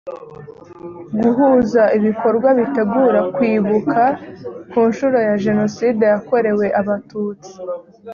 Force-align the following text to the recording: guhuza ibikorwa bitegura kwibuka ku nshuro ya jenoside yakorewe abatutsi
guhuza 1.21 1.83
ibikorwa 1.97 2.49
bitegura 2.59 3.19
kwibuka 3.35 4.01
ku 4.71 4.79
nshuro 4.89 5.17
ya 5.27 5.35
jenoside 5.43 6.03
yakorewe 6.13 6.65
abatutsi 6.79 7.51